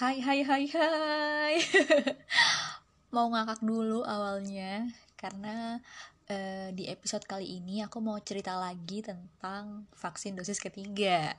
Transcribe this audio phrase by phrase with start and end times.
[0.00, 1.54] Hai hai hai hai.
[3.14, 5.76] Mau ngakak dulu awalnya Karena
[6.24, 11.36] uh, di episode kali ini aku mau cerita lagi tentang vaksin dosis ketiga.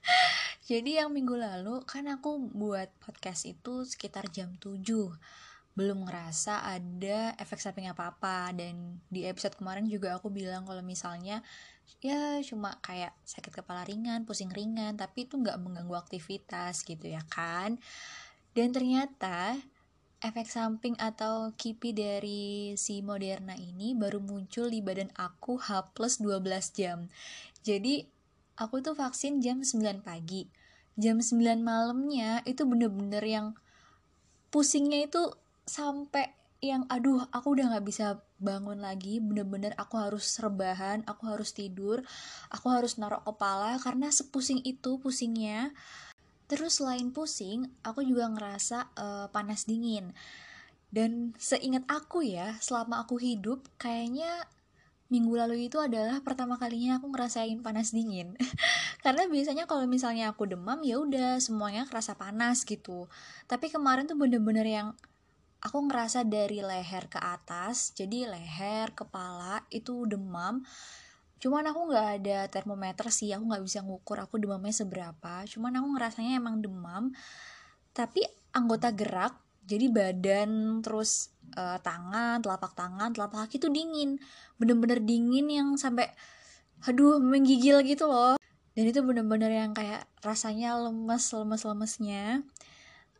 [0.72, 4.80] Jadi yang minggu lalu kan aku buat podcast itu sekitar jam 7
[5.76, 11.44] belum ngerasa ada efek samping apa-apa dan di episode kemarin juga aku bilang kalau misalnya
[11.98, 17.20] ya cuma kayak sakit kepala ringan, pusing ringan, tapi itu nggak mengganggu aktivitas gitu ya
[17.26, 17.82] kan.
[18.54, 19.58] Dan ternyata
[20.20, 26.20] efek samping atau kipi dari si Moderna ini baru muncul di badan aku H plus
[26.20, 27.08] 12 jam.
[27.64, 28.04] Jadi
[28.60, 30.48] aku tuh vaksin jam 9 pagi.
[31.00, 33.46] Jam 9 malamnya itu bener-bener yang
[34.52, 35.32] pusingnya itu
[35.64, 39.18] sampai yang aduh aku udah nggak bisa bangun lagi.
[39.18, 42.04] Bener-bener aku harus rebahan aku harus tidur
[42.52, 45.72] aku harus naruh kepala karena sepusing itu pusingnya.
[46.46, 50.12] Terus selain pusing aku juga ngerasa uh, panas dingin.
[50.90, 54.44] Dan seingat aku ya selama aku hidup kayaknya
[55.10, 58.38] minggu lalu itu adalah pertama kalinya aku ngerasain panas dingin.
[59.04, 63.10] Karena biasanya kalau misalnya aku demam ya udah semuanya kerasa panas gitu.
[63.50, 64.88] Tapi kemarin tuh bener-bener yang
[65.60, 70.64] aku ngerasa dari leher ke atas jadi leher kepala itu demam.
[71.40, 75.44] Cuman aku nggak ada termometer sih aku nggak bisa ngukur aku demamnya seberapa.
[75.48, 77.12] Cuman aku ngerasanya emang demam
[77.92, 78.24] tapi
[78.56, 79.36] anggota gerak
[79.68, 84.16] jadi badan terus uh, tangan telapak tangan telapak kaki tuh dingin.
[84.56, 86.08] Bener-bener dingin yang sampai
[86.88, 88.40] aduh menggigil gitu loh.
[88.72, 92.40] Dan itu bener-bener yang kayak rasanya lemes lemes lemesnya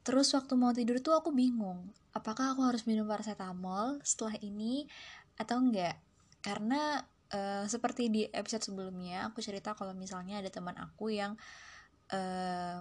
[0.01, 4.87] terus waktu mau tidur tuh aku bingung apakah aku harus minum paracetamol setelah ini
[5.39, 5.97] atau enggak?
[6.43, 6.99] Karena
[7.33, 11.39] uh, seperti di episode sebelumnya aku cerita kalau misalnya ada teman aku yang
[12.11, 12.79] uh,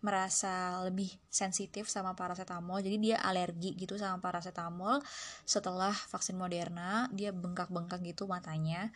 [0.00, 5.00] merasa lebih sensitif sama paracetamol jadi dia alergi gitu sama paracetamol.
[5.44, 8.92] Setelah vaksin Moderna dia bengkak-bengkak gitu matanya.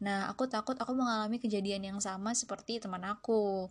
[0.00, 3.68] Nah aku takut aku mengalami kejadian yang sama seperti teman aku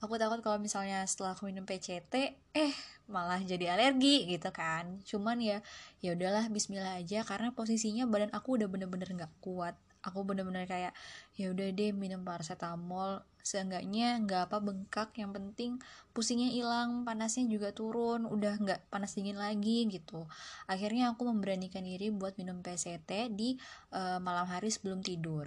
[0.00, 2.14] aku takut kalau misalnya setelah aku minum PCT
[2.56, 2.72] eh
[3.12, 5.04] malah jadi alergi gitu kan.
[5.04, 5.60] Cuman ya
[6.00, 7.20] ya udahlah Bismillah aja.
[7.22, 9.76] Karena posisinya badan aku udah bener-bener nggak kuat.
[10.00, 10.96] Aku bener-bener kayak
[11.36, 13.20] ya udah deh minum paracetamol.
[13.44, 15.80] Seenggaknya nggak apa bengkak yang penting
[16.12, 20.24] pusingnya hilang panasnya juga turun udah nggak panas dingin lagi gitu.
[20.64, 23.60] Akhirnya aku memberanikan diri buat minum PCT di
[23.92, 25.44] uh, malam hari sebelum tidur.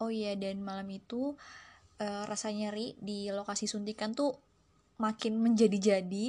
[0.00, 1.36] Oh iya dan malam itu
[2.00, 4.34] uh, rasa nyeri di lokasi suntikan tuh
[4.96, 6.26] makin menjadi-jadi.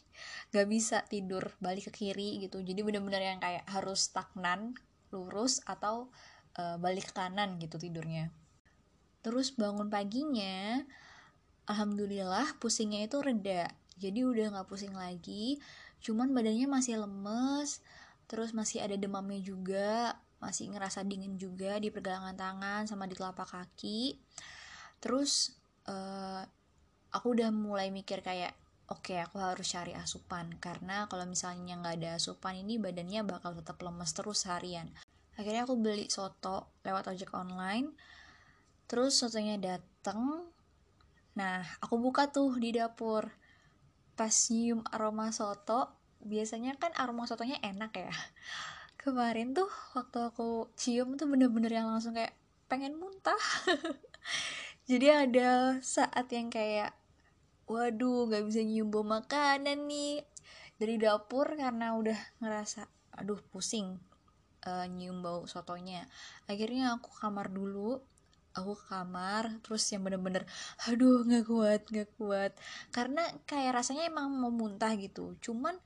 [0.54, 2.64] Gak bisa tidur balik ke kiri gitu.
[2.64, 4.72] Jadi bener-bener yang kayak harus stagnan
[5.12, 6.08] lurus atau
[6.56, 8.32] uh, balik ke kanan gitu tidurnya.
[9.20, 10.80] Terus bangun paginya
[11.68, 13.68] alhamdulillah pusingnya itu reda.
[13.98, 15.60] Jadi udah nggak pusing lagi
[15.98, 17.82] cuman badannya masih lemes
[18.30, 23.50] terus masih ada demamnya juga masih ngerasa dingin juga di pergelangan tangan sama di telapak
[23.50, 24.14] kaki
[24.98, 25.54] terus
[25.86, 26.42] uh,
[27.14, 28.52] aku udah mulai mikir kayak
[28.88, 30.54] oke okay, aku harus cari asupan.
[30.60, 34.90] Karena kalau misalnya nggak ada asupan ini badannya bakal tetap lemes terus harian
[35.38, 37.94] akhirnya aku beli soto lewat ojek online.
[38.90, 40.50] Terus sotonya dateng.
[41.38, 43.30] Nah aku buka tuh di dapur.
[44.18, 48.10] Pas nyium aroma soto biasanya kan aroma sotonya enak ya.
[49.02, 52.34] Kemarin tuh waktu aku cium tuh bener-bener yang langsung kayak
[52.66, 53.38] pengen muntah
[54.88, 56.96] jadi ada saat yang kayak
[57.68, 60.24] waduh gak bisa nyium bau makanan nih
[60.80, 62.88] dari dapur karena udah ngerasa
[63.20, 64.00] aduh pusing
[64.64, 66.08] uh, nyium bau sotonya.
[66.48, 68.00] Akhirnya aku kamar dulu
[68.56, 70.42] aku kamar terus yang bener-bener
[70.88, 72.56] aduh nggak kuat nggak kuat.
[72.88, 75.76] Karena kayak rasanya emang mau muntah gitu cuman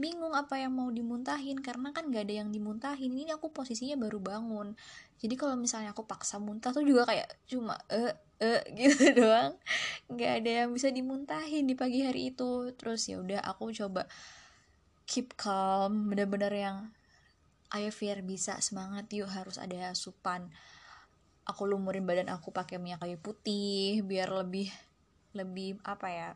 [0.00, 3.12] bingung apa yang mau dimuntahin karena kan gak ada yang dimuntahin.
[3.12, 4.74] Ini aku posisinya baru bangun.
[5.20, 8.10] Jadi kalau misalnya aku paksa muntah tuh juga kayak cuma eh
[8.42, 9.54] eh gitu doang.
[10.10, 12.74] Nggak ada yang bisa dimuntahin di pagi hari itu.
[12.74, 14.10] Terus ya udah aku coba
[15.06, 16.76] keep calm bener-bener yang
[17.70, 20.50] ayo Fir bisa semangat yuk harus ada asupan.
[21.46, 24.70] Aku lumurin badan aku pakai minyak kayu putih biar lebih
[25.32, 26.28] lebih apa ya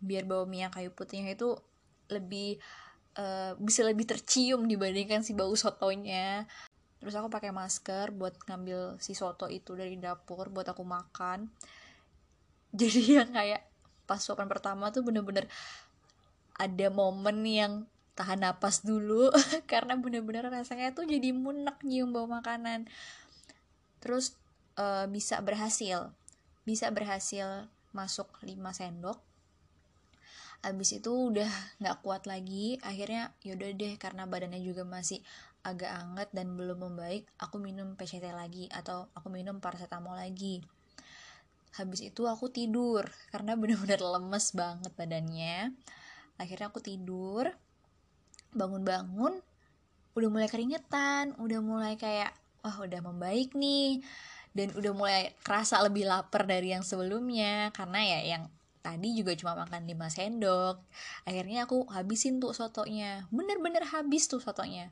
[0.00, 1.60] biar bau minyak kayu putihnya itu
[2.10, 2.58] lebih
[3.16, 6.48] uh, bisa lebih tercium dibandingkan si bau sotonya
[7.00, 11.48] terus aku pakai masker buat ngambil si soto itu dari dapur buat aku makan.
[12.80, 13.66] Jadi yang kayak
[14.04, 15.48] pas suapan pertama tuh bener-bener
[16.60, 17.72] ada momen yang
[18.14, 19.32] tahan napas dulu
[19.70, 22.84] karena bener-bener rasanya tuh jadi munek nyium bau makanan.
[24.04, 24.36] Terus
[24.76, 26.12] uh, bisa berhasil
[26.68, 29.18] bisa berhasil masuk 5 sendok.
[30.60, 31.48] Abis itu udah
[31.80, 35.24] nggak kuat lagi akhirnya yaudah deh karena badannya juga masih
[35.60, 40.64] agak anget dan belum membaik aku minum PCT lagi atau aku minum paracetamol lagi.
[41.76, 45.76] Habis itu aku tidur karena bener-bener lemes banget badannya.
[46.40, 47.52] Akhirnya aku tidur
[48.50, 49.38] bangun-bangun
[50.18, 52.34] udah mulai keringetan udah mulai kayak
[52.66, 54.02] wah udah membaik nih
[54.50, 58.44] dan udah mulai kerasa lebih lapar dari yang sebelumnya karena ya yang
[58.82, 60.76] tadi juga cuma makan 5 sendok.
[61.28, 64.90] Akhirnya aku habisin tuh sotonya bener-bener habis tuh sotonya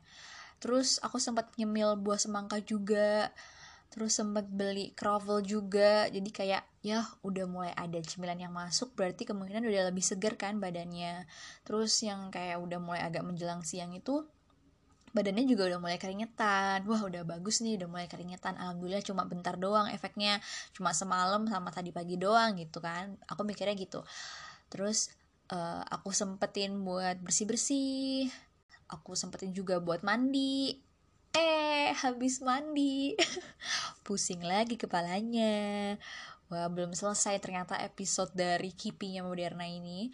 [0.59, 3.31] terus aku sempat nyemil buah semangka juga.
[3.89, 6.05] Terus sempat beli kroffel juga.
[6.13, 10.61] Jadi kayak ya udah mulai ada cemilan yang masuk berarti kemungkinan udah lebih segar kan
[10.61, 11.25] badannya.
[11.65, 14.29] Terus yang kayak udah mulai agak menjelang siang itu
[15.09, 16.85] badannya juga udah mulai keringetan.
[16.85, 18.61] Wah udah bagus nih udah mulai keringetan.
[18.61, 20.37] Alhamdulillah cuma bentar doang efeknya.
[20.77, 23.17] Cuma semalam sama tadi pagi doang gitu kan.
[23.25, 24.05] Aku mikirnya gitu.
[24.69, 25.09] Terus
[25.49, 28.29] uh, aku sempetin buat bersih bersih
[28.89, 30.75] aku sempetin juga buat mandi.
[31.31, 33.13] Eh habis mandi.
[34.05, 35.95] Pusing lagi kepalanya.
[36.49, 40.09] Wah belum selesai ternyata episode dari kipinya Moderna ini.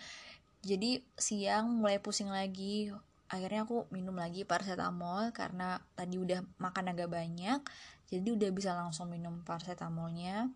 [0.59, 2.91] Jadi siang mulai pusing lagi.
[3.31, 7.63] Akhirnya aku minum lagi paracetamol karena tadi udah makan agak banyak.
[8.11, 10.51] Jadi udah bisa langsung minum paracetamolnya.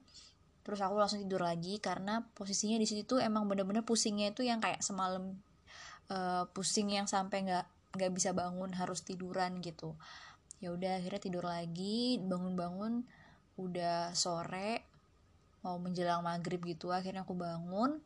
[0.68, 4.84] Terus aku langsung tidur lagi karena posisinya di situ emang bener-bener pusingnya itu yang kayak
[4.84, 5.40] semalam
[6.12, 9.98] uh, pusing yang sampai nggak nggak bisa bangun harus tiduran gitu.
[10.60, 13.08] Ya udah akhirnya tidur lagi bangun-bangun
[13.60, 14.86] udah sore
[15.60, 18.02] mau menjelang maghrib gitu akhirnya aku bangun.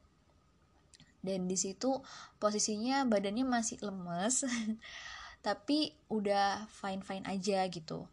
[1.23, 2.03] Dan di situ
[2.39, 4.43] posisinya badannya masih lemes
[5.45, 8.07] tapi udah fine fine aja gitu.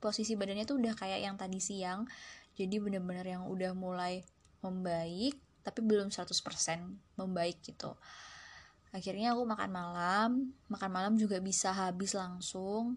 [0.00, 2.08] Posisi badannya tuh udah kayak yang tadi siang
[2.56, 4.24] jadi bener-bener yang udah mulai
[4.64, 6.32] membaik tapi belum 100%
[7.20, 7.94] membaik gitu
[8.96, 10.30] akhirnya aku makan malam
[10.72, 12.96] makan malam juga bisa habis langsung.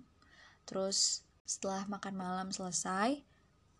[0.63, 3.19] Terus setelah makan malam selesai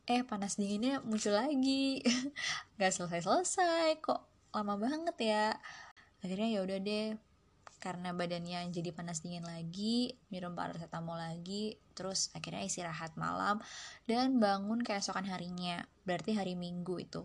[0.10, 2.04] eh panas dinginnya muncul lagi.
[2.76, 5.48] Nggak selesai selesai kok lama banget ya.
[6.20, 7.08] Akhirnya ya udah deh
[7.80, 13.64] karena badannya jadi panas dingin lagi minum paracetamol lagi terus akhirnya istirahat malam
[14.04, 17.24] dan bangun keesokan harinya berarti hari minggu itu.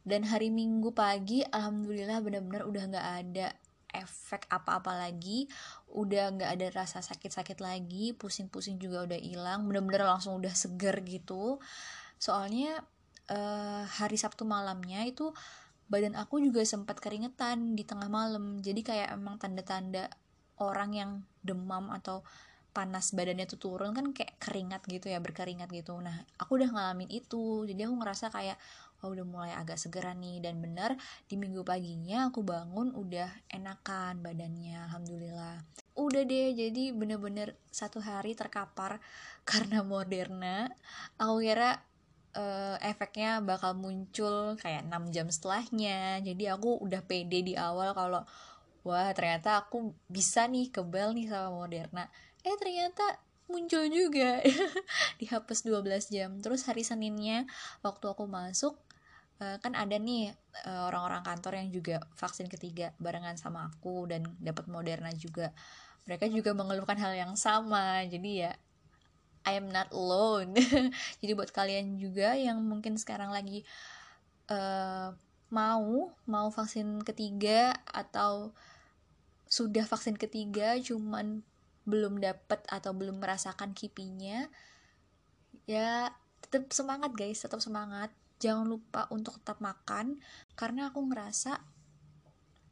[0.00, 3.48] Dan hari minggu pagi alhamdulillah benar-benar udah nggak ada
[3.94, 5.50] efek apa-apa lagi
[5.90, 11.58] udah nggak ada rasa sakit-sakit lagi pusing-pusing juga udah hilang bener-bener langsung udah seger gitu.
[12.20, 12.84] Soalnya
[13.30, 15.32] uh, hari Sabtu malamnya itu
[15.90, 18.62] badan aku juga sempat keringetan di tengah malam.
[18.62, 20.06] Jadi kayak emang tanda-tanda
[20.60, 21.10] orang yang
[21.42, 22.22] demam atau
[22.70, 25.98] panas badannya tuh turun kan kayak keringat gitu ya berkeringat gitu.
[25.98, 27.66] Nah aku udah ngalamin itu.
[27.66, 28.56] Jadi aku ngerasa kayak
[29.00, 30.40] oh udah mulai agak segeran nih.
[30.44, 35.64] Dan bener di minggu paginya aku bangun udah enakan badannya alhamdulillah.
[35.96, 39.00] Udah deh jadi bener-bener satu hari terkapar
[39.50, 40.68] karena Moderna.
[41.16, 41.80] Aku kira
[42.36, 46.20] uh, efeknya bakal muncul kayak 6 jam setelahnya.
[46.22, 48.22] Jadi aku udah pede di awal kalau
[48.80, 52.08] wah ternyata aku bisa nih kebel nih sama Moderna.
[52.40, 54.40] Eh ternyata muncul juga.
[55.20, 56.30] Dihapus 12 jam.
[56.38, 57.44] Terus hari Seninnya
[57.82, 58.78] waktu aku masuk
[59.42, 60.32] uh, kan ada nih
[60.64, 65.50] uh, orang-orang kantor yang juga vaksin ketiga barengan sama aku dan dapat Moderna juga.
[66.06, 68.06] Mereka juga mengeluhkan hal yang sama.
[68.06, 68.54] Jadi ya
[69.44, 70.54] I am not alone.
[71.20, 73.66] Jadi buat kalian juga yang mungkin sekarang lagi
[74.52, 75.12] uh,
[75.50, 78.54] mau mau vaksin ketiga atau
[79.50, 81.42] sudah vaksin ketiga cuman
[81.90, 84.46] belum dapat atau belum merasakan kipinya
[85.66, 88.10] ya tetap semangat guys tetap semangat.
[88.40, 90.16] Jangan lupa untuk tetap makan
[90.56, 91.60] karena aku ngerasa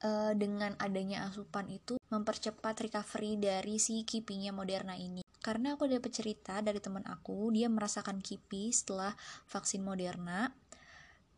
[0.01, 5.21] uh, dengan adanya asupan itu mempercepat recovery dari si kipinya Moderna ini.
[5.39, 9.13] Karena aku dapat cerita dari teman aku dia merasakan kipi setelah
[9.45, 10.51] vaksin Moderna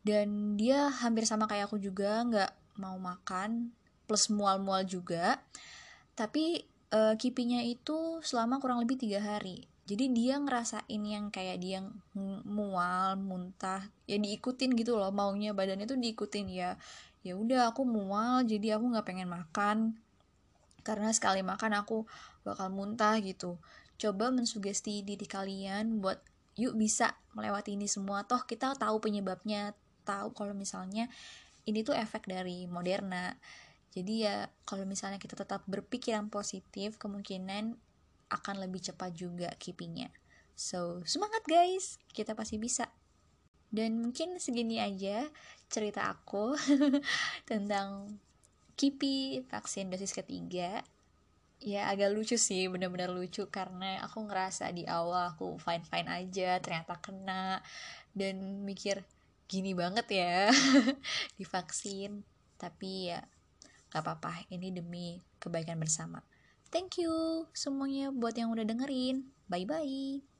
[0.00, 3.74] dan dia hampir sama kayak aku juga nggak mau makan
[4.06, 5.42] plus mual-mual juga.
[6.14, 9.66] Tapi uh, kipinya itu selama kurang lebih tiga hari.
[9.90, 11.82] Jadi dia ngerasain yang kayak dia
[12.46, 16.46] mual muntah ya diikutin gitu loh maunya badannya tuh diikutin.
[16.46, 16.78] Ya
[17.26, 19.98] ya udah aku mual jadi aku nggak pengen makan.
[20.86, 22.06] Karena sekali makan aku
[22.46, 23.58] bakal muntah gitu.
[23.98, 26.22] Coba mensugesti diri kalian buat
[26.54, 28.22] yuk bisa melewati ini semua.
[28.22, 29.74] Toh kita tahu penyebabnya
[30.06, 31.10] tahu kalau misalnya
[31.66, 33.34] ini tuh efek dari Moderna
[33.90, 37.74] jadi ya kalau misalnya kita tetap berpikiran positif kemungkinan
[38.30, 40.14] akan lebih cepat juga keepingnya.
[40.54, 41.98] So semangat guys!
[42.14, 42.86] Kita pasti bisa.
[43.70, 45.26] Dan mungkin segini aja
[45.70, 46.54] cerita aku
[47.50, 48.18] tentang
[48.78, 50.86] kipi vaksin dosis ketiga.
[51.60, 56.62] Ya agak lucu sih bener-bener lucu karena aku ngerasa di awal aku fine fine aja
[56.62, 57.58] ternyata kena.
[58.14, 59.02] Dan mikir
[59.50, 60.46] gini banget ya
[61.42, 62.22] divaksin
[62.54, 63.18] tapi ya
[63.90, 66.22] Gak apa-apa, ini demi kebaikan bersama.
[66.70, 69.26] Thank you semuanya buat yang udah dengerin.
[69.50, 70.22] Bye-bye.